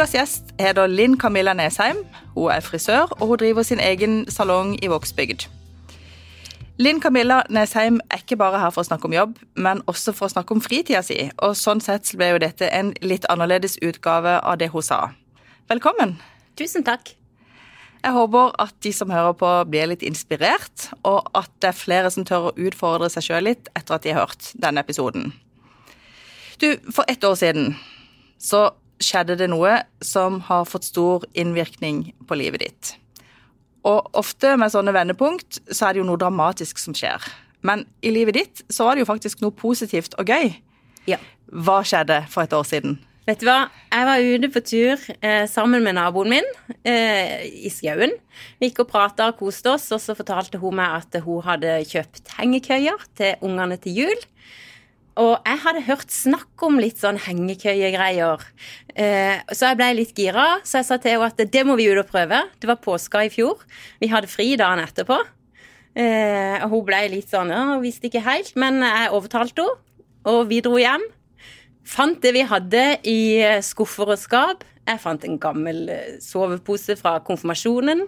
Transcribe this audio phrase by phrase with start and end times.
[0.00, 1.98] Ukas gjest heter Linn Camilla Nesheim.
[2.32, 5.44] Hun er frisør, og hun driver sin egen salong i Vågsbygd.
[6.80, 10.24] Linn Camilla Nesheim er ikke bare her for å snakke om jobb, men også for
[10.24, 14.38] å snakke om fritida si, og sånn sett ble jo dette en litt annerledes utgave
[14.40, 15.02] av det hun sa.
[15.68, 16.16] Velkommen.
[16.56, 17.12] Tusen takk.
[18.00, 22.08] Jeg håper at de som hører på, blir litt inspirert, og at det er flere
[22.08, 25.34] som tør å utfordre seg sjøl litt etter at de har hørt denne episoden.
[26.56, 27.74] Du, for ett år siden
[28.40, 32.94] så skjedde det noe som har fått stor innvirkning på livet ditt.
[33.88, 37.24] Og ofte med sånne vendepunkt så er det jo noe dramatisk som skjer.
[37.64, 40.52] Men i livet ditt så var det jo faktisk noe positivt og gøy.
[41.08, 41.20] Ja.
[41.50, 42.98] Hva skjedde for et år siden?
[43.28, 46.46] Vet du hva, jeg var ute på tur eh, sammen med naboen min
[46.88, 48.14] eh, i skauen.
[48.58, 51.76] Vi gikk og prata og koste oss, og så fortalte hun meg at hun hadde
[51.90, 54.24] kjøpt hengekøyer til ungene til jul.
[55.18, 58.44] Og jeg hadde hørt snakk om litt sånn hengekøyegreier.
[58.94, 61.88] Eh, så jeg ble litt gira, så jeg sa til henne at det må vi
[61.90, 62.44] ut og prøve.
[62.62, 63.64] Det var påska i fjor.
[64.00, 65.18] Vi hadde fri dagen etterpå.
[65.98, 69.86] Eh, og hun ble litt sånn ja, hun visste ikke helt, men jeg overtalte henne.
[70.30, 71.06] Og vi dro hjem.
[71.88, 73.20] Fant det vi hadde i
[73.64, 74.66] skuffer og skap.
[74.84, 75.88] Jeg fant en gammel
[76.20, 78.04] sovepose fra konfirmasjonen.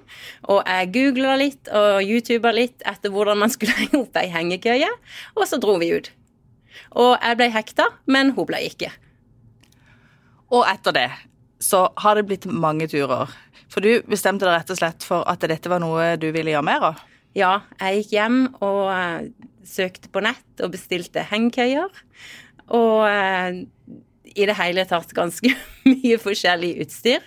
[0.53, 4.91] Og jeg googla litt og youtuba litt etter hvordan man skulle henge opp ei hengekøye.
[5.39, 6.13] Og så dro vi ut.
[6.99, 8.91] Og jeg ble hekta, men hun ble ikke.
[10.53, 11.11] Og etter det
[11.63, 13.31] så har det blitt mange turer.
[13.73, 16.67] For du bestemte deg rett og slett for at dette var noe du ville gjøre
[16.67, 17.03] mer av?
[17.39, 19.23] Ja, jeg gikk hjem og uh,
[19.65, 22.03] søkte på nett og bestilte hengekøyer.
[22.77, 23.63] Og uh,
[24.33, 25.55] i det hele tatt ganske
[25.89, 27.25] mye forskjellig utstyr.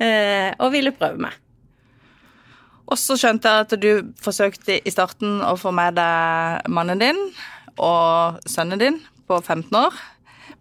[0.00, 1.36] Uh, og ville prøve meg.
[2.86, 3.90] Og så skjønte jeg at du
[4.22, 7.22] forsøkte i starten å få med deg mannen din
[7.78, 9.96] og sønnen din på 15 år.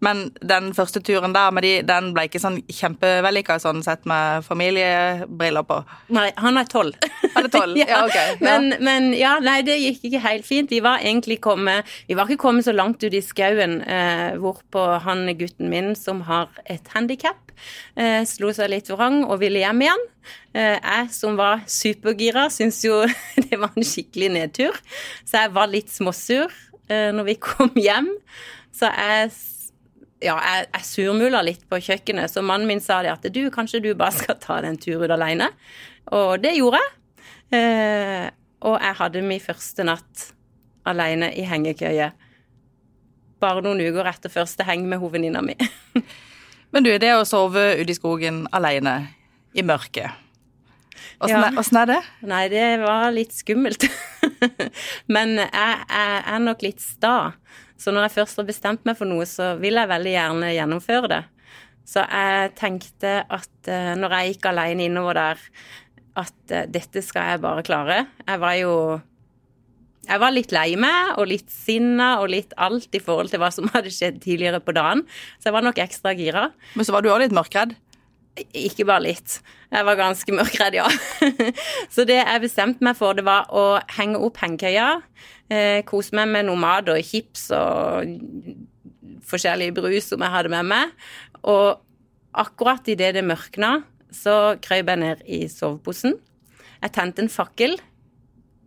[0.03, 4.43] Men den første turen der med de, den ble ikke sånn kjempevellykka sånn sett med
[4.45, 5.79] familiebriller på.
[6.15, 6.97] Nei, han er tolv.
[7.35, 8.17] Han er tolv, ja, ok.
[8.17, 8.35] Ja.
[8.43, 10.73] Men, men, ja, nei, det gikk ikke helt fint.
[10.73, 14.85] Vi var egentlig kommet Vi var ikke kommet så langt ut i skauen eh, hvorpå
[15.05, 17.53] han gutten min, som har et handikap,
[17.95, 20.05] eh, slo seg litt vrang og ville hjem igjen.
[20.55, 23.01] Eh, jeg som var supergira, syntes jo
[23.47, 24.79] det var en skikkelig nedtur,
[25.23, 26.53] så jeg var litt småsur
[26.89, 28.11] når vi kom hjem.
[28.75, 29.31] Så jeg
[30.23, 33.81] ja, jeg, jeg surmula litt på kjøkkenet, så mannen min sa det at du, kanskje
[33.83, 35.49] du bare skal ta deg en tur ut alene.
[36.15, 36.93] Og det gjorde jeg.
[37.59, 38.27] Eh,
[38.65, 40.29] og jeg hadde min første natt
[40.87, 42.11] alene i hengekøye.
[43.43, 45.57] Bare noen uker etter første heng med hovedvenninna mi.
[46.73, 49.01] Men du, det å sove ute i skogen alene
[49.55, 50.24] i mørket
[51.23, 51.83] Åssen ja.
[51.83, 52.01] er det?
[52.27, 53.87] Nei, det var litt skummelt.
[55.15, 57.15] Men jeg, jeg, er nok litt sta.
[57.79, 61.11] Så når jeg først har bestemt meg for noe, så vil jeg veldig gjerne gjennomføre
[61.11, 61.23] det.
[61.85, 65.43] Så jeg tenkte at uh, når jeg gikk alene innover der,
[66.17, 67.99] at uh, dette skal jeg bare klare.
[68.25, 68.73] Jeg var jo
[70.05, 73.49] jeg var litt lei meg og litt sinna og litt alt i forhold til hva
[73.53, 75.01] som hadde skjedd tidligere på dagen.
[75.39, 76.49] Så jeg var nok ekstra gira.
[76.77, 77.73] Men så var du òg litt mørkredd?
[78.35, 79.37] Ikke bare litt.
[79.71, 80.89] Jeg var ganske mørkredd, ja.
[81.93, 84.89] så det jeg bestemte meg for, det var å henge opp hengekøya.
[85.47, 88.11] Eh, kose meg med noe mat og chips og
[89.25, 90.93] forskjellig brus som jeg hadde med meg.
[91.47, 91.79] Og
[92.35, 93.77] akkurat idet det mørkna,
[94.11, 96.17] så krøp jeg ned i soveposen.
[96.81, 97.77] Jeg tente en fakkel,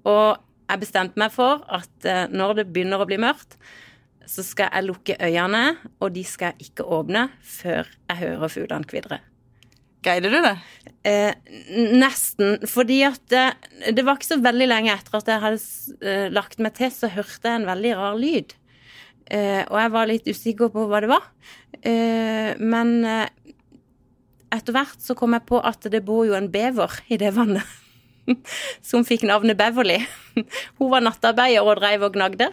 [0.09, 3.59] og jeg bestemte meg for at eh, når det begynner å bli mørkt,
[4.29, 9.23] så skal jeg lukke øynene, og de skal ikke åpne før jeg hører fuglene kvidre.
[10.09, 10.55] Greide du det?
[11.05, 11.35] Eh,
[11.99, 12.63] nesten.
[12.69, 13.45] Fordi at det,
[13.93, 15.59] det, var ikke så veldig lenge etter at jeg hadde
[16.01, 18.55] eh, lagt meg til, så hørte jeg en veldig rar lyd.
[19.29, 21.29] Eh, og jeg var litt usikker på hva det var.
[21.83, 23.27] Eh, men eh,
[24.55, 27.77] etter hvert så kom jeg på at det bor jo en bever i det vannet.
[28.89, 30.01] Som fikk navnet Beverly.
[30.81, 32.53] Hun var nattarbeider og dreiv og gnagde.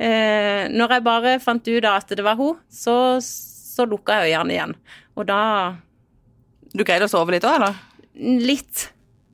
[0.00, 4.54] Eh, når jeg bare fant ut at det var hun, så, så lukka jeg øynene
[4.54, 4.76] igjen.
[5.18, 5.40] Og da
[6.74, 7.78] du greide å sove litt òg, eller?
[8.44, 8.88] Litt.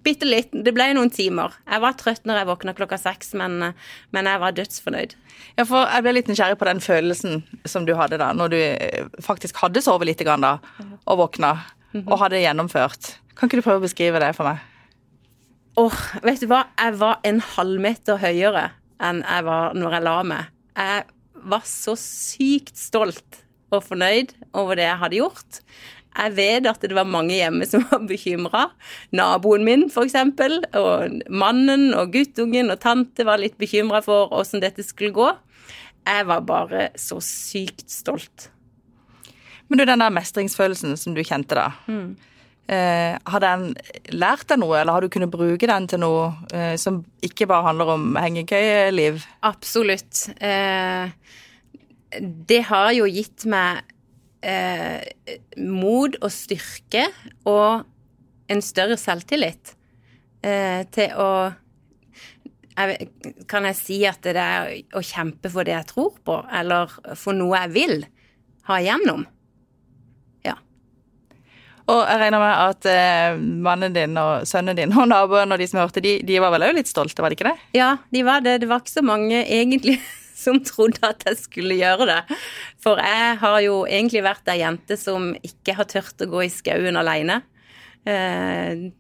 [0.05, 0.53] Bitte litt.
[0.53, 1.53] Det ble noen timer.
[1.69, 3.59] Jeg var trøtt når jeg våkna klokka seks, men,
[4.15, 5.17] men, jeg var dødsfornøyd.
[5.59, 8.61] Ja, for jeg ble litt nysgjerrig på den følelsen som du hadde da, når du
[9.25, 10.57] faktisk hadde sovet litt grann da,
[11.05, 11.53] og våkna,
[12.07, 13.15] og hadde gjennomført.
[13.37, 14.65] Kan ikke du prøve å beskrive det for meg?
[15.81, 16.65] Åh, oh, vet du hva?
[16.81, 18.71] Jeg var en halvmeter høyere
[19.01, 20.51] enn jeg var når jeg la meg.
[20.77, 21.05] Jeg
[21.51, 23.41] var så sykt stolt
[23.71, 25.61] og fornøyd over det jeg hadde gjort.
[26.11, 28.65] Jeg vet at det var mange hjemme som var bekymra.
[29.15, 30.17] Naboen min, f.eks.,
[30.79, 35.29] og mannen og guttungen og tante var litt bekymra for åssen dette skulle gå.
[36.09, 38.51] Jeg var bare så sykt stolt.
[39.69, 42.11] Men du, den der mestringsfølelsen som du kjente da, mm.
[42.71, 43.73] Eh, har den
[44.15, 47.67] lært deg noe, eller har du kunnet bruke den til noe eh, som ikke bare
[47.67, 49.25] handler om hengekøyeliv?
[49.43, 50.29] Absolutt.
[50.39, 51.11] Eh,
[52.21, 53.90] det har jo gitt meg
[54.43, 55.01] eh,
[55.57, 57.07] mod og styrke
[57.49, 57.87] og
[58.51, 59.75] en større selvtillit
[60.43, 61.33] eh, til å
[62.81, 63.11] jeg,
[63.51, 67.37] Kan jeg si at det er å kjempe for det jeg tror på, eller for
[67.37, 67.95] noe jeg vil
[68.71, 69.27] ha igjennom?
[70.47, 70.55] Ja.
[71.91, 75.69] Og jeg regner med at eh, mannen din og sønnen din og naboen og de
[75.69, 77.69] som hørte, de, de var vel òg litt stolte, var det ikke det?
[77.77, 78.61] Ja, de var det.
[78.63, 79.99] Det var ikke så mange egentlig
[80.41, 82.21] som trodde at jeg skulle gjøre det.
[82.83, 86.53] For jeg har jo egentlig vært ei jente som ikke har turt å gå i
[86.53, 87.43] skauen alene.
[88.09, 88.91] Eh,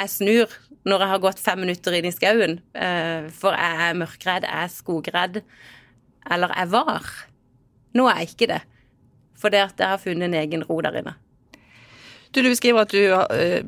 [0.00, 3.98] jeg snur når jeg har gått fem minutter inn i skauen, eh, for jeg er
[4.00, 5.42] mørkredd, jeg er skogredd.
[6.30, 7.10] Eller jeg var.
[7.96, 8.62] Nå er jeg ikke det.
[9.40, 11.16] Fordi at jeg har funnet en egen ro der inne.
[12.30, 13.60] Du, du beskriver at du uh,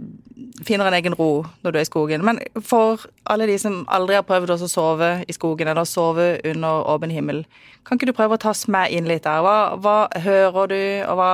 [0.64, 2.24] finner en egen ro når du er i skogen.
[2.24, 6.86] Men for alle de som aldri har prøvd å sove i skogen, eller sove under
[6.92, 7.44] åpen himmel,
[7.86, 9.42] kan ikke du prøve å ta oss med inn litt der?
[9.44, 11.32] Hva, hva, hører du, og hva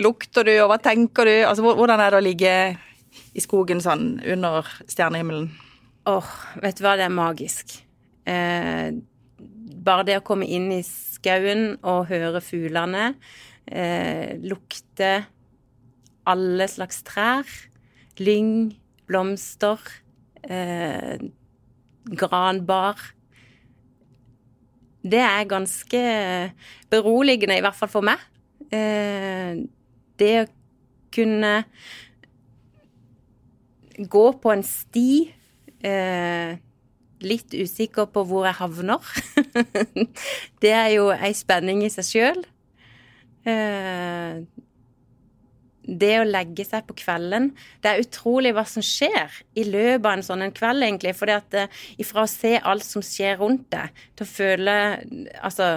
[0.00, 1.34] lukter du, og hva tenker du?
[1.48, 2.54] Altså, Hvordan er det å ligge
[3.34, 5.50] i skogen sånn under stjernehimmelen?
[6.04, 6.32] Åh, oh,
[6.62, 7.78] vet du hva, det er magisk.
[8.28, 8.92] Eh,
[9.84, 13.14] bare det å komme inn i skauen og høre fuglene,
[13.66, 15.14] eh, lukte
[16.28, 17.48] alle slags trær.
[18.18, 18.76] Lyng,
[19.08, 19.80] blomster,
[20.44, 21.18] eh,
[22.04, 23.00] granbar.
[25.04, 26.02] Det er ganske
[26.90, 28.20] beroligende, i hvert fall for meg.
[28.72, 29.64] Eh,
[30.18, 30.52] det å
[31.14, 31.54] kunne
[33.98, 35.08] gå på en sti
[35.84, 36.60] eh,
[37.24, 39.00] Litt usikker på hvor jeg havner.
[40.62, 42.42] det er jo ei spenning i seg sjøl.
[43.48, 44.42] Eh,
[45.84, 47.50] det å legge seg på kvelden
[47.82, 51.14] Det er utrolig hva som skjer i løpet av en sånn en kveld, egentlig.
[51.16, 54.76] For at uh, ifra å se alt som skjer rundt deg, til å føle
[55.44, 55.70] Altså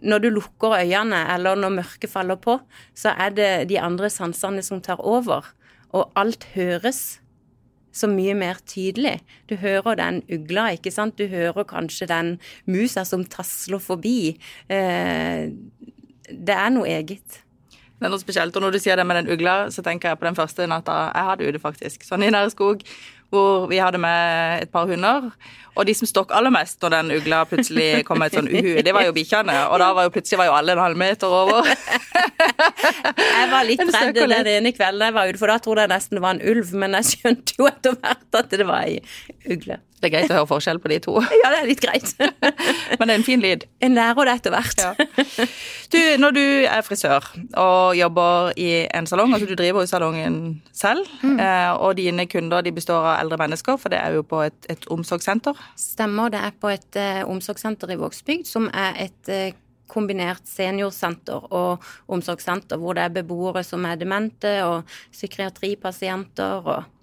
[0.00, 2.56] Når du lukker øynene, eller når mørket faller på,
[2.96, 5.44] så er det de andre sansene som tar over.
[5.92, 7.20] Og alt høres
[7.92, 9.18] så mye mer tydelig.
[9.50, 11.18] Du hører den ugla, ikke sant.
[11.18, 14.38] Du hører kanskje den musa som tasler forbi.
[14.70, 15.52] Uh,
[16.30, 17.42] det er noe eget.
[18.00, 18.56] Det er noe spesielt.
[18.56, 21.00] Og når du sier det med den ugla, så tenker jeg på den første natta
[21.12, 22.06] jeg hadde ute, faktisk.
[22.08, 22.80] Sånn i nær skog,
[23.28, 25.28] hvor vi hadde med et par hunder.
[25.76, 28.80] Og de som stokk aller mest når den ugla plutselig kom med et sånn uhu,
[28.86, 29.58] det var jo bikkjene.
[29.68, 31.68] Og da var jo plutselig var jo alle en halvmeter over.
[33.36, 36.18] jeg var litt redd den ene kvelden jeg var ute, for da trodde jeg nesten
[36.18, 36.74] det var en ulv.
[36.80, 38.98] Men jeg skjønte jo etter hvert at det var ei
[39.44, 39.82] ugle.
[40.00, 41.16] Det er greit å høre forskjell på de to.
[41.40, 42.12] Ja, det er litt greit.
[42.98, 43.66] Men det er en fin lyd.
[43.84, 44.80] En lærer det etter hvert.
[44.80, 45.46] Ja.
[45.92, 47.26] Du, når du er frisør
[47.58, 50.38] og jobber i en salong, altså du driver jo salongen
[50.72, 51.38] selv, mm.
[51.40, 54.68] Eh, og dine kunder de består av eldre mennesker, for det er jo på et,
[54.72, 55.56] et omsorgssenter?
[55.80, 59.56] Stemmer, det er på et uh, omsorgssenter i Vågsbygd, som er et uh,
[59.90, 66.96] kombinert seniorsenter og omsorgssenter, hvor det er beboere som er demente, og psykiatripasienter og.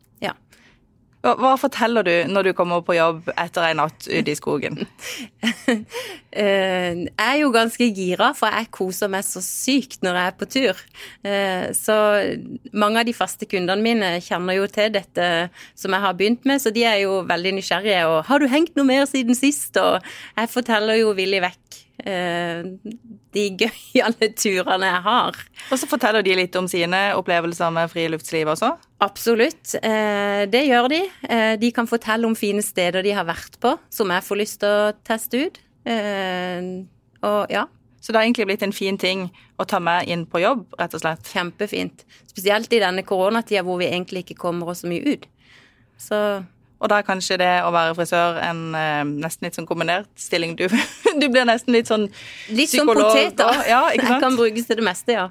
[1.36, 4.84] Hva, forteller du når du kommer på jobb etter en natt ute i skogen?
[6.38, 10.36] Eh, jeg er jo ganske gira, for jeg koser meg så sykt når jeg er
[10.38, 10.82] på tur.
[11.26, 11.96] Eh, så
[12.78, 15.26] mange av de faste kundene mine kjenner jo til dette
[15.74, 18.04] som jeg har begynt med, så de er jo veldig nysgjerrige.
[18.12, 19.98] Og 'har du hengt noe mer siden sist?' Og
[20.38, 25.40] jeg forteller jo villig vekk de gøyale turene jeg har.
[25.72, 28.74] Og så forteller de litt om sine opplevelser med friluftsliv også?
[29.04, 31.02] Absolutt, eh, det gjør de.
[31.30, 34.60] Eh, de kan fortelle om fine steder de har vært på, som jeg får lyst
[34.62, 35.60] til å teste ut.
[37.28, 37.66] Og ja.
[38.00, 39.26] Så det har egentlig blitt en fin ting
[39.60, 41.28] å ta med inn på jobb, rett og slett?
[41.28, 42.06] Kjempefint.
[42.30, 45.26] Spesielt i denne koronatida hvor vi egentlig ikke kommer oss så mye ut.
[46.00, 46.20] Så
[46.78, 50.54] og da er kanskje det å være frisør en eh, nesten litt sånn kombinert stilling.
[50.60, 50.68] Du,
[51.22, 53.14] du blir nesten litt sånn litt sånn psykolog.
[53.16, 53.70] Litt sånn poteter.
[53.72, 54.22] Ja, sant?
[54.24, 55.28] kan brukes til det meste, ja.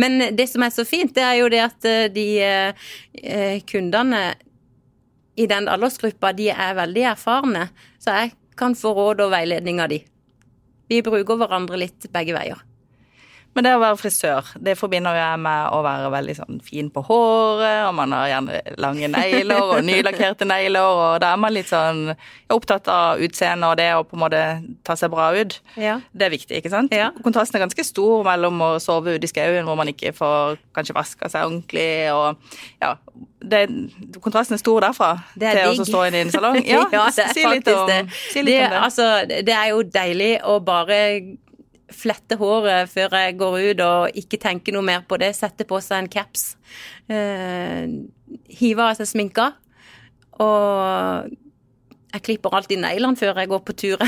[0.00, 4.22] Men det som er så fint, det er jo det at eh, de eh, kundene
[5.40, 7.68] i den aldersgruppa, de er veldig erfarne.
[8.00, 10.00] Så jeg kan få råd og veiledning av de.
[10.90, 12.64] Vi bruker hverandre litt begge veier.
[13.54, 17.02] Men det å være frisør, det forbinder jeg med å være veldig sånn fin på
[17.08, 21.70] håret, og man har gjerne lange negler og nylakkerte negler, og da er man litt
[21.70, 22.12] sånn
[22.54, 24.44] opptatt av utseendet og det å på en måte
[24.86, 25.58] ta seg bra ut.
[25.74, 25.98] Ja.
[26.14, 26.94] Det er viktig, ikke sant?
[26.94, 27.10] Ja.
[27.26, 30.98] Kontrasten er ganske stor mellom å sove ute i skauen hvor man ikke får kanskje
[31.00, 32.38] vaska seg ordentlig, og
[32.82, 32.94] ja
[33.40, 33.66] det,
[34.20, 35.82] kontrasten er stor derfra er til digg.
[35.82, 36.58] å stå inne i en salong.
[36.70, 38.00] Ja, ja det er si litt om, det.
[38.30, 38.80] Si det, om det.
[38.84, 40.98] Altså, det er jo deilig å bare
[41.94, 45.32] flette håret før jeg går ut og ikke tenker noe mer på det.
[45.36, 46.54] Sette på seg en caps.
[47.10, 47.86] Eh,
[48.60, 49.50] hive av seg sminka.
[50.40, 51.30] Og
[52.10, 54.04] jeg klipper alltid neglene før jeg går på tur.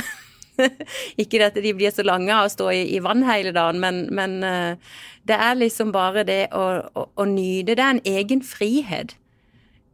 [1.22, 4.04] ikke at de blir så lange av å stå i, i vann hele dagen, men,
[4.14, 4.92] men uh,
[5.28, 7.76] det er liksom bare det å, å, å, nyte.
[7.76, 9.16] Det er en egen frihet.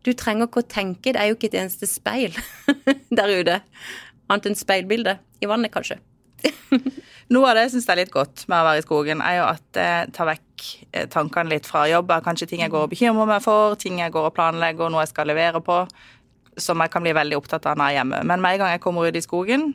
[0.07, 2.37] Du trenger ikke å tenke, det er jo ikke et eneste speil
[3.19, 3.61] der ute.
[4.29, 5.25] Annet enn speilbildet.
[5.39, 6.01] I vannet, kanskje.
[7.35, 9.49] Noe av det jeg syns er litt godt med å være i skogen, er jo
[9.51, 12.15] at det tar vekk eh, tankene litt fra jobb.
[12.25, 15.13] Kanskje ting jeg går og bekymrer meg for, ting jeg går og planlegger, noe jeg
[15.13, 15.83] skal levere på,
[16.59, 18.23] som jeg kan bli veldig opptatt av når jeg er hjemme.
[18.33, 19.71] Men med en gang jeg kommer ut i skogen,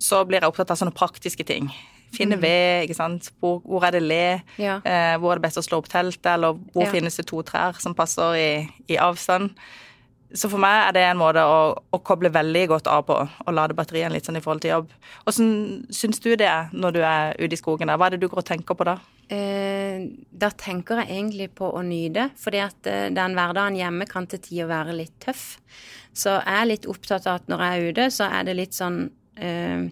[0.00, 1.70] så blir jeg opptatt av sånne praktiske ting.
[2.10, 2.42] Finne mm.
[2.42, 3.30] ved, ikke sant.
[3.38, 4.24] Hvor, hvor er det le?
[4.58, 4.80] Ja.
[4.82, 6.26] Eh, hvor er det best å slå opp teltet?
[6.32, 6.90] Eller hvor ja.
[6.94, 8.50] finnes det to trær som passer i,
[8.88, 9.54] i, avstand?
[10.30, 13.54] Så for meg er det en måte å, å, koble veldig godt av på, og
[13.56, 14.92] lade batterien litt sånn i forhold til jobb.
[15.30, 15.48] Åssen
[15.94, 17.90] syns du det er når du er ute i skogen?
[17.90, 17.98] der?
[17.98, 18.96] Hva er det du går og tenker på da?
[19.30, 24.30] Eh, da tenker jeg egentlig på å nyte, fordi at eh, den hverdagen hjemme kan
[24.30, 25.56] til tider være litt tøff.
[26.14, 28.78] Så jeg er litt opptatt av at når jeg er ute, så er det litt
[28.78, 29.02] sånn
[29.38, 29.86] eh,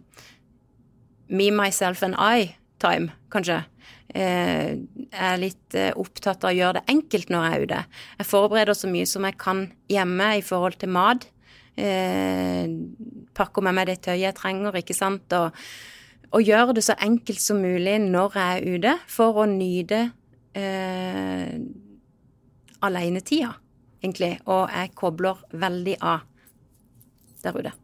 [1.29, 3.65] me, myself and I-time, kanskje.
[4.09, 4.71] Eh,
[5.13, 7.81] er litt eh, opptatt av å gjøre det enkelt når jeg er ute.
[8.21, 11.27] Jeg forbereder så mye som jeg kan hjemme i forhold til mat.
[11.77, 12.65] Eh,
[13.37, 15.37] pakker med meg det tøyet jeg trenger, ikke sant.
[15.37, 15.59] Og,
[16.33, 20.01] og gjør det så enkelt som mulig når jeg er ute, for å nyte
[20.57, 21.53] eh,
[22.89, 23.53] alenetida,
[24.01, 24.39] egentlig.
[24.49, 26.25] Og jeg kobler veldig av
[27.45, 27.75] der ute.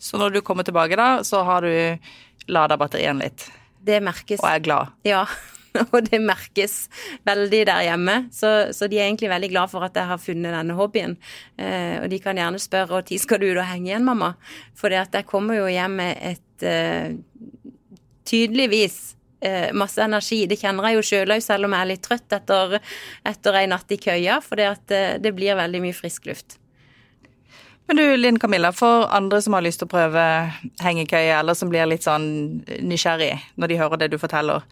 [0.00, 3.46] Så når du kommer tilbake, da, så har du lada batteriene litt?
[3.80, 4.40] Det merkes.
[4.40, 4.92] Og er glad?
[5.06, 5.24] Ja.
[5.94, 6.88] Og det merkes
[7.26, 8.16] veldig der hjemme.
[8.34, 11.16] Så, så, de er egentlig veldig glad for at jeg har funnet denne hobbyen.
[11.56, 14.34] Eh, og de kan gjerne spørre når skal du ut og henge igjen, mamma?
[14.78, 17.16] For jeg kommer jo hjem med et eh,
[18.30, 18.98] tydeligvis
[19.40, 20.44] eh, masse energi.
[20.46, 22.80] Det kjenner jeg jo sjøl òg, selv om jeg er litt trøtt etter,
[23.26, 24.40] etter ei natt i køya.
[24.44, 26.58] For eh, det blir veldig mye frisk luft.
[27.90, 30.22] Men du Linn Camilla, for andre som har lyst til å prøve
[30.78, 34.62] hengekøye, eller som blir litt sånn nysgjerrig når de hører det du forteller,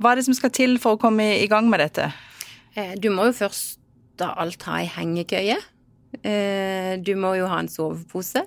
[0.00, 2.08] hva er det som skal til for å komme i gang med dette?
[2.72, 5.58] Eh, du må jo først av alt ha ei hengekøye.
[6.24, 8.46] Eh, du må jo ha en sovepose.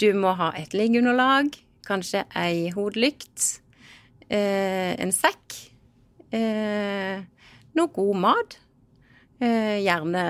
[0.00, 1.52] Du må ha et liggeunderlag,
[1.86, 3.60] kanskje ei hodelykt,
[4.30, 5.60] eh, en sekk,
[6.34, 8.56] noe god mat
[9.38, 10.22] gjerne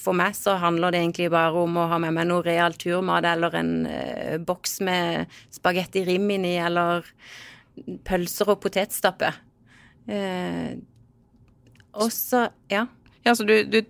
[0.00, 3.26] For meg så handler det egentlig bare om å ha med meg noe real turmat
[3.28, 3.72] eller en
[4.48, 7.04] boks med spagetti rimini eller
[8.08, 9.34] pølser og potetstappe.
[10.08, 10.78] Uh,
[11.92, 12.86] og så Ja.
[13.26, 13.80] Ja, Så du, du,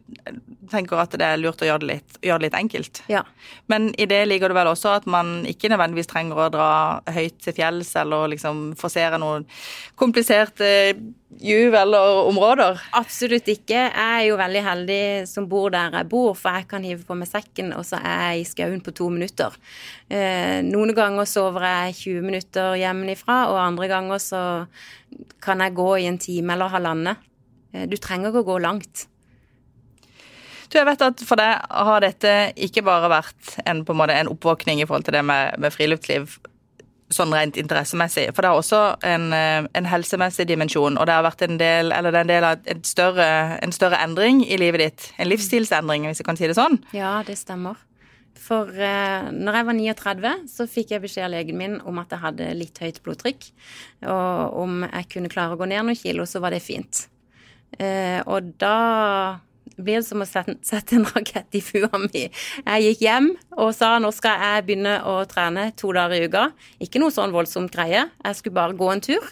[0.71, 3.00] tenker at det er lurt å gjøre det litt, gjøre det litt enkelt?
[3.12, 3.21] Ja.
[3.71, 6.71] Men i det ligger det vel også at man ikke nødvendigvis trenger å dra
[7.12, 9.45] høyt til fjells eller liksom forsere noen
[10.00, 10.71] kompliserte
[11.43, 12.81] juv eller områder?
[12.97, 13.76] Absolutt ikke.
[13.76, 17.16] Jeg er jo veldig heldig som bor der jeg bor, for jeg kan hive på
[17.19, 19.55] meg sekken, og så er jeg i skauen på to minutter.
[20.09, 24.43] Eh, noen ganger sover jeg 20 minutter hjemmefra, og andre ganger så
[25.45, 27.21] kan jeg gå i en time eller halvannen.
[27.75, 29.07] Eh, du trenger ikke å gå langt.
[30.76, 32.35] Du, jeg vet at For deg har dette
[32.66, 35.73] ikke bare vært en, på en, måte, en oppvåkning i forhold til det med, med
[35.73, 36.35] friluftsliv,
[37.16, 38.26] sånn rent interessemessig.
[38.37, 41.95] For det har også en, eh, en, helsemessig dimensjon, og det har vært en del,
[41.97, 43.28] eller det er en del av en større,
[43.64, 45.06] en større endring i livet ditt.
[45.16, 46.76] En livsstilsendring, hvis jeg kan si det sånn.
[46.92, 47.80] Ja, det stemmer.
[48.37, 52.12] For eh, når jeg var 39, så fikk jeg beskjed av legen min om at
[52.12, 53.49] jeg hadde litt høyt blodtrykk.
[54.12, 57.06] Og om jeg kunne klare å gå ned noen kilo, så var det fint.
[57.80, 58.76] Eh, og da
[59.76, 62.26] blir det som å sette, en rakett i fua mi.
[62.28, 66.46] Jeg gikk hjem og sa nå skal jeg begynne å trene to dager i uka.
[66.82, 69.30] Ikke noe sånn voldsomt greie, jeg skulle bare gå en tur.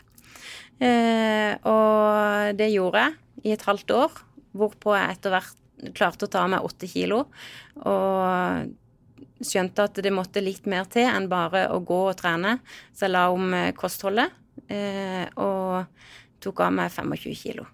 [0.82, 4.16] Eh, og det gjorde jeg i et halvt år,
[4.56, 5.60] hvorpå jeg etter hvert
[5.94, 7.26] klarte å ta meg åtte kilo.
[7.84, 12.58] Og skjønte at det måtte litt mer til enn bare å gå og trene.
[12.94, 14.32] Så jeg la om kostholdet
[14.72, 15.84] eh, og
[16.44, 17.68] tok av meg 25 kilo.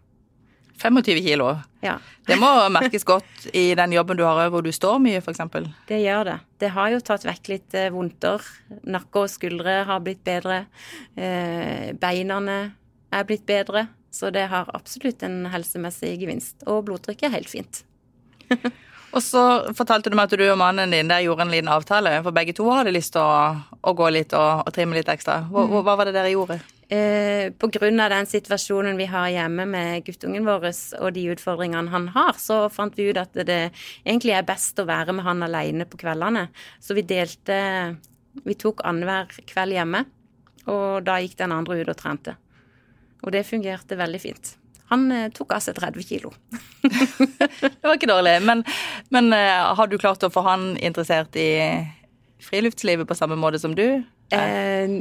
[0.81, 1.53] 25 kilo.
[1.85, 1.99] Ja.
[2.27, 5.43] Det må merkes godt i den jobben du har hvor du står mye, f.eks.
[5.89, 6.37] Det gjør det.
[6.61, 8.45] Det har jo tatt vekk litt eh, vondter.
[8.89, 10.65] Nakke og skuldre har blitt bedre.
[11.17, 12.41] Eh, beina
[13.11, 13.89] er blitt bedre.
[14.11, 16.65] Så det har absolutt en helsemessig gevinst.
[16.67, 17.85] Og blodtrykket er helt fint.
[19.15, 19.45] og så
[19.77, 22.57] fortalte du meg at du og mannen din der gjorde en liten avtale, for begge
[22.59, 23.55] to hadde lyst til å,
[23.87, 25.45] å gå litt og, og trimme litt ekstra.
[25.51, 25.81] Hva, mm.
[25.87, 26.59] hva var det dere gjorde?
[26.91, 27.91] Eh, Pga.
[28.13, 30.71] den situasjonen vi har hjemme med guttungen vår
[31.01, 33.71] og de utfordringene han har, så fant vi ut at det
[34.05, 36.49] egentlig er best å være med han alene på kveldene.
[36.81, 37.97] Så vi delte
[38.47, 40.05] Vi tok annenhver kveld hjemme
[40.71, 42.37] og da gikk den andre ut og trente.
[43.25, 44.55] Og det fungerte veldig fint.
[44.91, 46.33] Han eh, tok av seg 30 kilo.
[47.63, 48.37] det var ikke dårlig.
[48.47, 48.65] Men,
[49.15, 51.51] men eh, har du klart å få han interessert i
[52.43, 54.03] friluftslivet på samme måte som du?
[54.35, 54.97] Eh,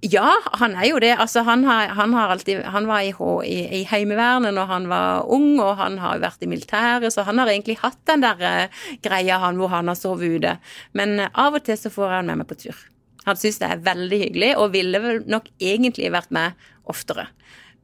[0.00, 1.12] ja, han er jo det.
[1.20, 3.12] Altså, han, har, han, har alltid, han var i,
[3.44, 7.40] i, i, Heimevernet når han var ung, og han har vært i militæret, så han
[7.40, 10.54] har egentlig hatt den der uh, greia han hvor han har sovet ute.
[10.96, 12.78] Men uh, av og til så får han med meg på tur.
[13.26, 17.28] Han syns det er veldig hyggelig, og ville vel nok egentlig vært med oftere.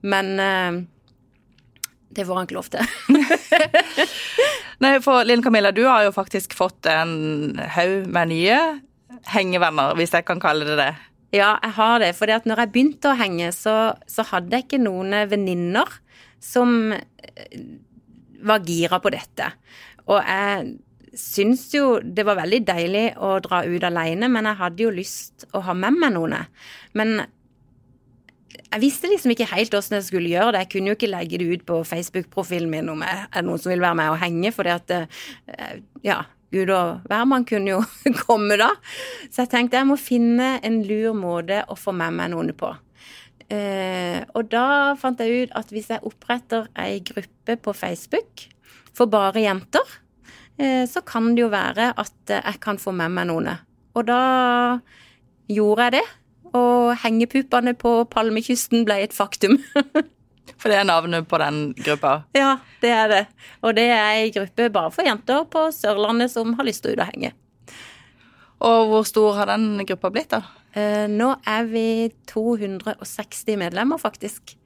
[0.00, 0.78] Men uh,
[2.16, 2.80] det får han ikke lov til.
[4.84, 8.58] Nei, for Linn Camilla, du har jo faktisk fått en haug med nye
[9.32, 10.90] hengevenner, hvis jeg kan kalle det det.
[11.36, 12.14] Ja, jeg har det.
[12.16, 13.76] For når jeg begynte å henge, så,
[14.08, 15.90] så hadde jeg ikke noen venninner
[16.42, 17.60] som eh,
[18.46, 19.50] var gira på dette.
[20.06, 20.76] Og jeg
[21.16, 25.46] syns jo det var veldig deilig å dra ut alene, men jeg hadde jo lyst
[25.56, 26.36] å ha med meg noen.
[26.96, 27.16] Men
[28.66, 30.64] jeg visste liksom ikke helt hvordan jeg skulle gjøre det.
[30.64, 33.72] Jeg kunne jo ikke legge det ut på Facebook-profilen min om jeg er noen som
[33.72, 35.76] vil være med og henge, fordi at eh,
[36.06, 36.22] ja,
[36.54, 37.82] Gud og hvermann kunne jo
[38.26, 38.70] komme da.
[39.30, 42.72] Så jeg tenkte jeg må finne en lur måte å få med meg noen på.
[43.46, 48.48] Eh, og da fant jeg ut at hvis jeg oppretter ei gruppe på Facebook
[48.96, 49.96] for bare jenter,
[50.58, 53.52] eh, så kan det jo være at jeg kan få med meg noen.
[53.96, 54.22] Og da
[55.50, 56.06] gjorde jeg det.
[56.56, 59.58] Og hengepuppene på Palmekysten ble et faktum.
[60.56, 62.18] For det er navnet på den gruppa?
[62.36, 63.24] Ja, det er det.
[63.62, 66.96] Og det er ei gruppe bare for jenter på Sørlandet som har lyst til å
[66.96, 67.32] ut og henge.
[68.66, 70.40] Og hvor stor har den gruppa blitt, da?
[70.76, 71.88] Eh, nå er vi
[72.32, 74.56] 260 medlemmer, faktisk.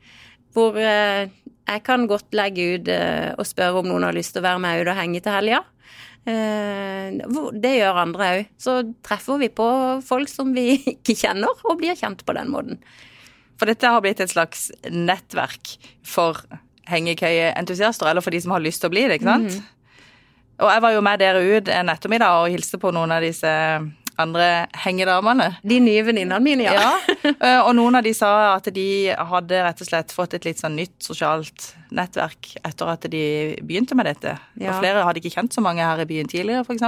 [0.54, 1.30] Hvor eh,
[1.70, 4.62] jeg kan godt legge ut eh, og spørre om noen har lyst til å være
[4.62, 5.61] med ut og henge til helga.
[6.28, 7.20] Eh,
[7.62, 8.50] det gjør andre òg.
[8.61, 9.68] Så treffer vi på
[10.06, 12.83] folk som vi ikke kjenner, og blir kjent på den måten.
[13.61, 16.40] For dette har blitt et slags nettverk for
[16.88, 19.61] hengekøyeentusiaster, eller for de som har lyst til å bli det, ikke sant?
[19.61, 20.07] Mm.
[20.61, 23.51] Og jeg var jo med dere ut en ettermiddag og hilste på noen av disse
[24.20, 24.46] andre
[24.83, 25.46] hengedamene.
[25.64, 26.75] De nye venninnene mine, ja.
[26.77, 27.16] ja.
[27.31, 28.85] Eh, og noen av de sa at de
[29.33, 33.25] hadde rett og slett fått et litt sånn nytt sosialt nettverk etter at de
[33.64, 34.35] begynte med dette.
[34.61, 34.75] Ja.
[34.75, 36.85] Og flere hadde ikke kjent så mange her i byen tidligere, f.eks.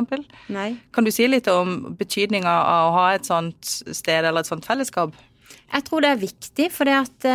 [0.92, 4.68] Kan du si litt om betydninga av å ha et sånt sted eller et sånt
[4.68, 5.16] fellesskap?
[5.72, 7.26] Jeg tror det er viktig, for det, at,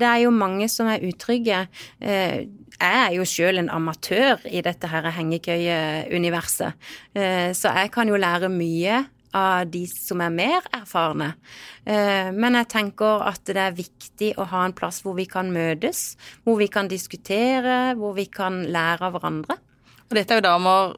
[0.00, 1.64] det er jo mange som er utrygge.
[2.02, 6.74] Eh, jeg er jo sjøl en amatør i dette her hengekøyeuniverset,
[7.14, 9.04] eh, så jeg kan jo lære mye
[9.34, 11.32] av de som er mer erfarne.
[11.84, 16.12] Men jeg tenker at det er viktig å ha en plass hvor vi kan møtes,
[16.46, 19.58] hvor vi kan diskutere, hvor vi kan lære av hverandre.
[20.06, 20.94] Og dette er jo damer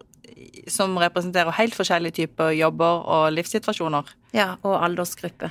[0.69, 4.11] som representerer helt forskjellige typer jobber og livssituasjoner.
[4.37, 5.51] Ja, og aldersgruppe.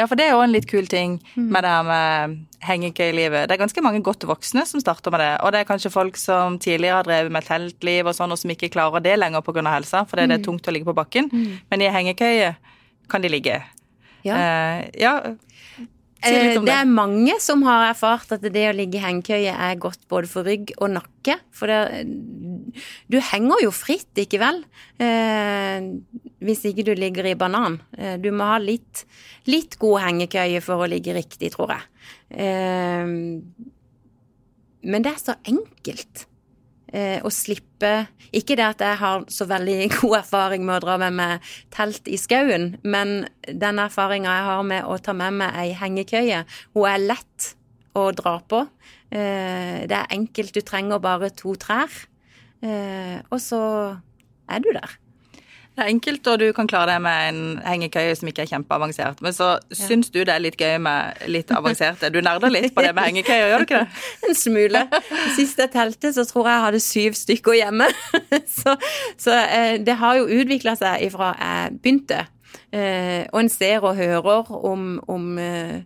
[0.00, 1.50] Ja, for det er jo en litt kul ting mm.
[1.52, 3.48] med det her med hengekøyelivet.
[3.48, 5.32] Det er ganske mange godt voksne som starter med det.
[5.44, 8.52] Og det er kanskje folk som tidligere har drevet med teltliv og sånn, og som
[8.54, 9.66] ikke klarer det lenger pga.
[9.68, 10.32] helsa, fordi mm.
[10.32, 11.28] det er tungt å ligge på bakken.
[11.28, 11.60] Mm.
[11.72, 12.54] Men i hengekøye
[13.12, 13.60] kan de ligge.
[14.24, 14.40] Ja.
[14.40, 15.14] Eh, ja.
[16.20, 16.64] Si eh, det.
[16.68, 20.28] det er mange som har erfart at det å ligge i hengekøye er godt både
[20.32, 21.36] for rygg og nakke.
[21.56, 22.08] For det,
[23.12, 24.64] du henger jo fritt, ikke vel?
[25.00, 25.92] Eh,
[26.44, 27.78] hvis ikke du ligger i banan.
[27.98, 29.04] Eh, du må ha litt,
[29.50, 31.86] litt god hengekøye for å ligge riktig, tror jeg.
[32.46, 33.06] Eh,
[34.90, 36.24] men det er så enkelt
[36.88, 37.90] eh, å slippe
[38.32, 42.08] Ikke det at jeg har så veldig god erfaring med å dra med meg telt
[42.08, 46.44] i skauen, men den erfaringa jeg har med å ta med meg ei hengekøye,
[46.76, 47.52] hun er lett
[47.98, 48.62] å dra på.
[49.10, 51.90] Det er enkelt, du trenger bare to trær,
[52.62, 53.62] og så
[54.46, 54.99] er du der.
[55.70, 59.20] Det er enkelt, og du kan klare det med en hengekøye som ikke er kjempeavansert.
[59.24, 59.76] Men så ja.
[59.78, 62.10] syns du det er litt gøy med litt avanserte.
[62.12, 64.02] Du nerder litt på det med hengekøye, gjør du ikke det?
[64.28, 64.82] En smule.
[65.38, 67.88] Sist jeg telte, så tror jeg jeg hadde syv stykker hjemme.
[68.60, 68.74] Så,
[69.18, 72.18] så eh, det har jo utvikla seg ifra jeg begynte.
[72.74, 75.80] Eh, og en ser og hører om, om, eh,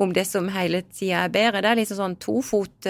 [0.00, 1.62] om det som hele tida er bedre.
[1.62, 2.88] Det er liksom sånn tofot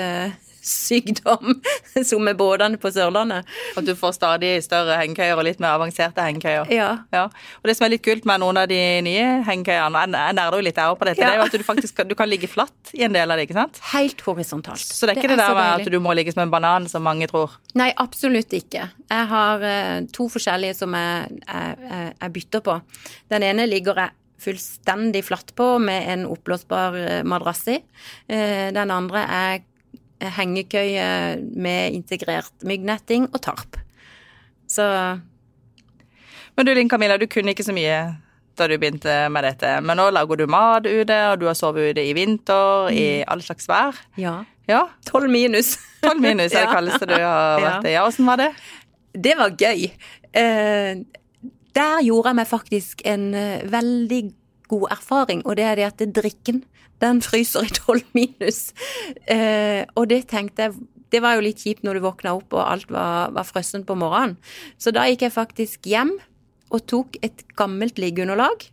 [0.68, 1.56] sykdom
[2.10, 3.48] som med båtene på Sørlandet.
[3.78, 6.70] At du får stadig større hengekøyer og litt mer avanserte hengekøyer.
[6.74, 6.90] Ja.
[7.14, 7.26] ja.
[7.62, 10.66] Og det som er litt kult med noen av de nye hengekøyene, jeg nerder jo
[10.68, 11.32] litt jeg på dette, ja.
[11.32, 13.48] det er jo at du faktisk du kan ligge flatt i en del av det,
[13.48, 13.80] ikke sant?
[13.92, 14.84] Helt horisontalt.
[14.84, 16.52] Så det er ikke det, det er der med at du må ligge som en
[16.52, 17.58] banan, som mange tror?
[17.78, 18.86] Nei, absolutt ikke.
[19.08, 22.78] Jeg har uh, to forskjellige som jeg, jeg, jeg bytter på.
[23.32, 27.80] Den ene ligger jeg fullstendig flatt på med en oppblåsbar eh, madrass i.
[28.30, 29.64] Eh, den andre er
[30.20, 31.08] hengekøye
[31.54, 33.76] med integrert myggnetting og tarp.
[34.68, 34.84] Så
[36.56, 37.98] Men du Linn Camilla, du kunne ikke så mye
[38.58, 41.92] da du begynte med dette, men nå lager du mat ute, og du har sovet
[41.92, 43.94] ute i vinter, i all slags vær.
[44.18, 44.40] Ja.
[44.68, 45.76] Ja, Tolv minus.
[46.02, 46.72] 12 minus er det Ja.
[46.74, 47.92] kaldeste du har vært i.
[47.94, 48.48] Ja, åssen var det?
[49.14, 49.86] Det var gøy.
[50.34, 50.98] Eh,
[51.78, 54.20] der gjorde jeg meg faktisk en eh, veldig
[54.68, 56.62] god erfaring, og det er det at drikken,
[57.02, 58.72] den fryser i tolv minus.
[59.30, 60.78] Eh, og det tenkte jeg
[61.08, 63.94] Det var jo litt kjipt når du våkna opp og alt var, var frossent på
[63.96, 64.34] morgenen.
[64.76, 66.10] Så da gikk jeg faktisk hjem
[66.68, 68.66] og tok et gammelt liggeunderlag,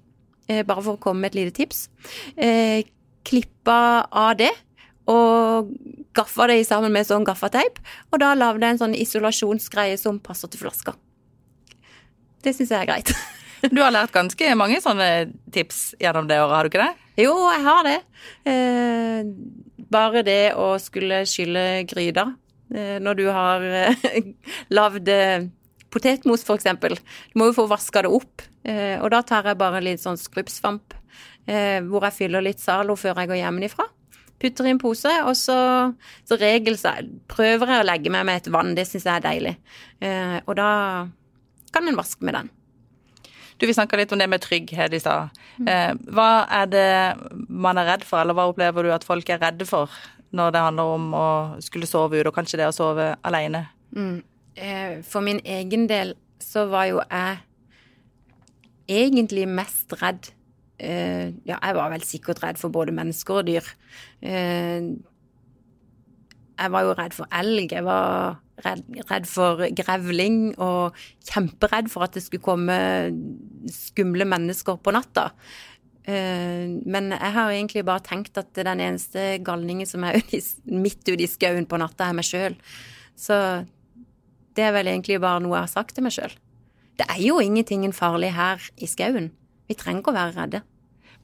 [0.50, 1.88] eh, bare for å komme med et lite tips.
[2.36, 2.84] Eh,
[3.24, 4.52] klippa av det
[5.08, 5.72] og
[6.18, 7.80] gaffa det sammen med sånn gaffateip.
[8.12, 10.96] Og da lagde jeg en sånn isolasjonsgreie som passer til flaska.
[12.44, 13.16] Det syns jeg er greit.
[13.76, 15.10] Du har lært ganske mange sånne
[15.54, 17.24] tips gjennom det året, har du ikke det?
[17.26, 17.98] Jo, jeg har det.
[18.52, 19.30] Eh,
[19.92, 22.28] bare det å skulle skylle gryta
[22.74, 24.08] eh, når du har eh,
[24.78, 25.12] lagd
[25.94, 26.98] potetmos, eksempel.
[27.32, 28.44] Du må jo få vaska det opp.
[28.66, 30.96] Og da tar jeg bare litt sånn skrubbsvamp
[31.46, 33.86] hvor jeg fyller litt Zalo før jeg går hjemmefra.
[34.42, 35.56] Putter i en pose, og så,
[36.28, 36.98] så regel så
[37.32, 38.74] prøver jeg å legge meg med et vann.
[38.76, 39.54] Det syns jeg er deilig.
[40.04, 40.70] Eh, og da
[41.72, 42.52] kan en vaske med den.
[43.58, 45.30] Du, Vi snakka litt om det med trygghet i stad.
[45.64, 46.90] Eh, hva er det
[47.48, 49.92] man er redd for, eller hva opplever du at folk er redde for
[50.36, 51.28] når det handler om å
[51.64, 53.62] skulle sove ute, og kanskje det å sove alene?
[53.96, 57.38] Eh, For min egen del så var jo jeg
[58.92, 60.28] egentlig mest redd
[60.80, 63.72] eh, Ja, jeg var vel sikkert redd for både mennesker og dyr.
[66.56, 70.96] Jeg var jo redd for elg, jeg var redd, redd for grevling og
[71.28, 72.78] kjemperedd for at det skulle komme
[73.72, 75.30] skumle mennesker på natta.
[76.08, 80.22] Eh, Men jeg har egentlig bare tenkt at den eneste galningen som er
[80.86, 82.56] midt ute i skauen på natta, er meg sjøl.
[83.16, 83.36] Så
[84.56, 86.32] det er vel egentlig bare noe jeg har sagt til meg sjøl.
[86.96, 89.34] Det er jo ingenting farlig her i skauen.
[89.68, 90.62] Vi trenger ikke å være redde.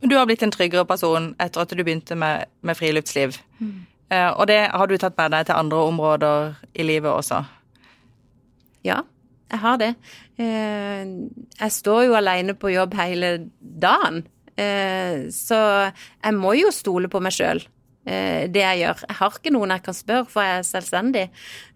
[0.02, 3.38] Men du har blitt en tryggere person etter at du begynte med, med friluftsliv.
[3.62, 3.70] Eh,
[4.12, 7.44] og det har du tatt med deg til andre områder i livet også.
[8.84, 9.02] Ja,
[9.52, 9.94] jeg har det.
[10.42, 11.06] Eh,
[11.62, 14.24] Jeg står jo alene på jobb hele dagen,
[14.60, 15.58] Eh, så
[16.22, 17.62] jeg må jo stole på meg sjøl.
[18.06, 19.00] Det jeg gjør.
[19.08, 21.24] Jeg har ikke noen jeg kan spørre, for jeg er selvstendig.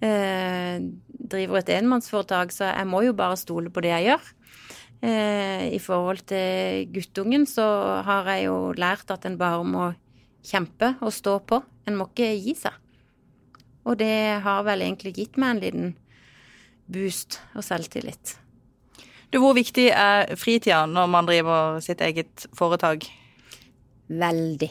[0.04, 0.80] Eh,
[1.26, 4.28] Driver et enmannsforetak, så jeg må jo bare stole på det jeg gjør.
[5.08, 7.66] Eh, I forhold til guttungen så
[8.06, 9.88] har jeg jo lært at en bare må
[10.46, 11.62] kjempe og stå på.
[11.88, 12.74] En må ikke gi seg.
[13.86, 15.92] Og det har vel egentlig gitt meg en liten
[16.90, 18.36] boost og selvtillit.
[19.32, 23.06] Du, Hvor viktig er fritida når man driver sitt eget foretak?
[24.10, 24.70] Veldig.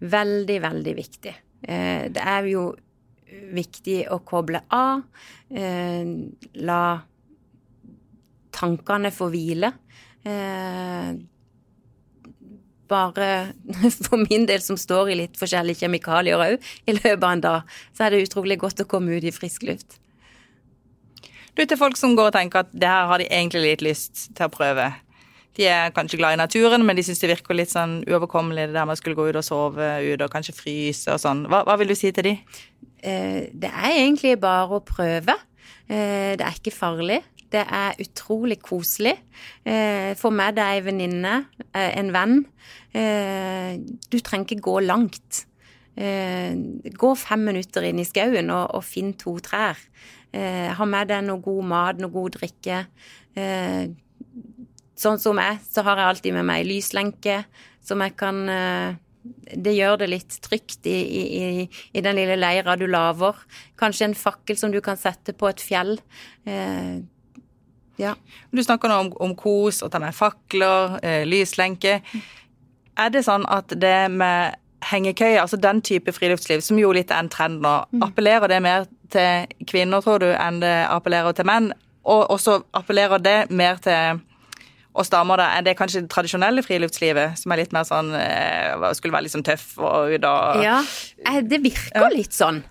[0.00, 1.34] Veldig, veldig viktig.
[1.62, 2.74] Eh, Det er jo
[3.54, 5.02] viktig å koble av.
[5.50, 6.04] eh,
[6.54, 7.00] La
[8.52, 9.72] tankene få hvile.
[12.88, 13.52] Bare
[14.06, 17.74] for min del, som står i litt forskjellige kjemikalier òg, i løpet av en dag,
[17.96, 19.98] så er det utrolig godt å komme ut i frisk luft.
[21.58, 24.28] Du, Til folk som går og tenker at det her har de egentlig litt lyst
[24.30, 24.92] til å prøve.
[25.58, 28.76] De er kanskje glad i naturen, men de syns det virker litt sånn uoverkommelig det
[28.76, 31.40] der med å skulle gå ut og sove ute og kanskje fryse og sånn.
[31.50, 32.34] Hva, hva vil du si til de?
[33.02, 35.34] Eh, Det er egentlig bare å prøve.
[35.88, 37.22] Eh, Det er ikke farlig.
[37.50, 39.16] Det er utrolig koselig.
[39.64, 42.44] Eh, meg det er ei venninne, eh, en venn.
[42.92, 45.46] Du trenger ikke gå langt.
[45.96, 49.76] Gå fem minutter inn i skauen og, og finn to trær.
[50.32, 52.86] Ha med deg noe god mat, noe god drikke.
[54.96, 57.44] Sånn som jeg, så har jeg alltid med meg lyslenke
[57.82, 58.48] som jeg kan
[59.54, 63.38] det gjør det litt trygt i, i, i, den lille leira du lager.
[63.80, 65.96] Kanskje en fakkel som du kan sette på et fjell.
[66.48, 66.98] Eh,
[67.98, 68.14] ja.
[68.50, 71.98] Du snakker nå om, om kos og ta med fakler, eh, lyslenke.
[72.98, 77.24] Er det sånn at det med hengekøye, altså den type friluftsliv, som jo litt er
[77.24, 81.72] en trend nå, appellerer det mer til kvinner, tror du, enn det appellerer til menn?
[82.08, 84.22] Og også appellerer det mer til
[84.98, 85.50] oss damer, da?
[85.58, 89.36] Er det kanskje det tradisjonelle friluftslivet, som er litt mer sånn eh, Skulle være litt
[89.36, 90.80] sånn tøff og ut og ja.
[91.24, 92.62] Eh, Det virker litt sånn.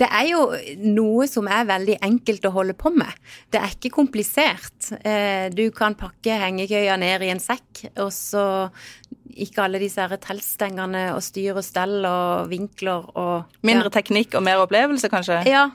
[0.00, 0.46] Det er jo
[0.80, 3.10] noe som er veldig enkelt å holde på med.
[3.52, 4.92] Det er ikke komplisert.
[5.04, 8.44] Eh, Du kan pakke hengekøya ned i en sekk, og så
[9.30, 14.42] ikke alle disse her teltstengene og styr og stell og vinkler og Mindre teknikk og
[14.46, 15.42] mer opplevelse, kanskje?
[15.48, 15.68] Ja,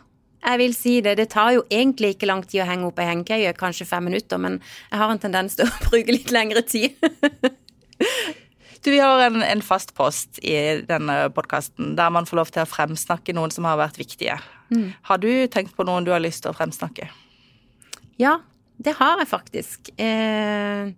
[0.45, 1.17] jeg vil si det.
[1.19, 4.41] Det tar jo egentlig ikke lang tid å henge opp ei hengekøye, kanskje fem minutter,
[4.41, 4.59] men
[4.91, 6.97] jeg har en tendens til å bruke litt lengre tid.
[8.85, 10.53] Du, Vi har en, en fast post i
[10.85, 14.35] denne podkasten der man får lov til å fremsnakke noen som har vært viktige.
[15.09, 17.07] Har du tenkt på noen du har lyst til å fremsnakke?
[18.21, 18.39] ja,
[18.77, 19.89] det har jeg faktisk.
[19.99, 20.91] Eh,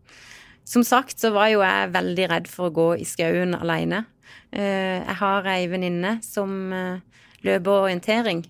[0.67, 4.03] som sagt så var jo jeg veldig redd for å gå i skauen alene.
[4.51, 8.43] Eh, jeg har ei venninne som eh, løper orientering.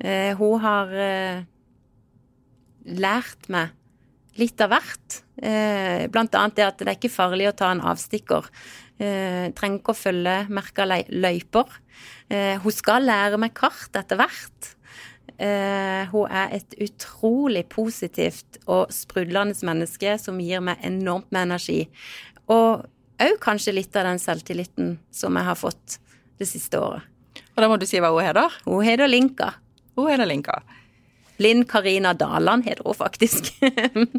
[0.00, 0.94] Eh, hun har
[2.90, 3.76] lært meg
[4.40, 5.20] litt av hvert.
[6.12, 8.46] Blant annet det at det er ikke farlig å ta en avstikker.
[9.00, 11.72] Trenger ikke å følge merka løyper.
[12.62, 14.70] Hun skal lære meg kart etter hvert.
[15.40, 21.80] Hun er et utrolig positivt og sprudlende menneske som gir meg enormt med energi.
[22.48, 22.86] Og
[23.20, 25.98] òg kanskje litt av den selvtilliten som jeg har fått
[26.40, 27.04] det siste året.
[27.54, 28.60] Og da må du si hva hun heter?
[28.64, 29.52] Hun heter Linka.
[30.00, 30.60] Hun heter Linka.
[31.40, 33.48] Linn Karina Daland heter hun faktisk.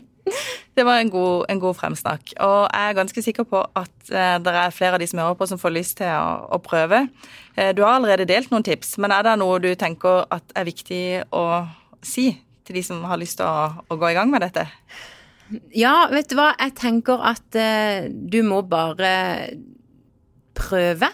[0.76, 2.34] det var en god, en god, fremsnakk.
[2.40, 5.38] Og jeg er ganske sikker på at eh, det er flere av de som hører
[5.38, 7.04] på, som får lyst til å, å, prøve.
[7.56, 10.70] Eh, du har allerede delt noen tips, men er det noe du tenker at er
[10.70, 11.46] viktig å
[12.02, 12.32] si
[12.66, 14.66] til de som har lyst til å, å gå i gang med dette?
[15.76, 19.12] Ja, vet du hva, jeg tenker at eh, du må bare
[20.62, 21.10] prøve.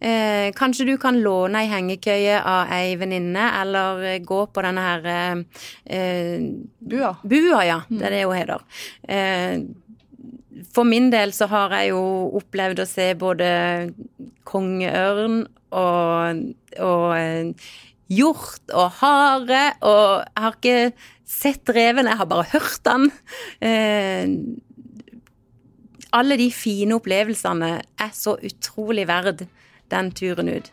[0.00, 4.86] Eh, kanskje du kan låne ei hengekøye av ei venninne, eller eh, gå på denne
[4.86, 5.42] her eh,
[5.96, 6.48] eh,
[6.80, 7.14] Bua.
[7.24, 7.82] Bua, ja.
[7.88, 8.64] Det er det hun heter.
[9.08, 9.60] Eh,
[10.74, 12.02] for min del så har jeg jo
[12.40, 13.50] opplevd å se både
[14.48, 16.42] kongeørn og,
[16.84, 17.54] og
[18.10, 23.08] hjort og hare, og jeg har ikke sett reven, jeg har bare hørt den.
[23.62, 24.32] Eh,
[26.12, 29.46] alle de fine opplevelsene er så utrolig verd
[29.90, 30.70] den turen ut.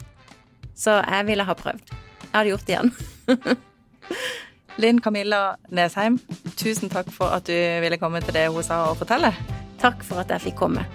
[0.75, 1.93] Så jeg ville ha prøvd.
[2.21, 2.93] Jeg hadde gjort det igjen.
[4.81, 6.19] Linn Camilla Nesheim,
[6.57, 9.33] tusen takk for at du ville komme til det hun sa og fortelle.
[9.81, 10.85] Takk for at jeg fikk komme.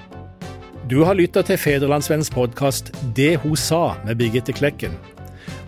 [0.90, 4.94] Du har lytta til Federlandsvennens podkast 'Det hun sa' med Birgitte Klekken.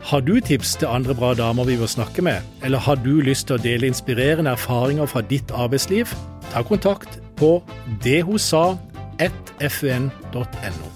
[0.03, 3.47] Har du tips til andre bra damer vi bør snakke med, eller har du lyst
[3.47, 6.07] til å dele inspirerende erfaringer fra ditt arbeidsliv?
[6.53, 7.63] Ta kontakt på
[8.05, 10.94] dethosa1fun.no.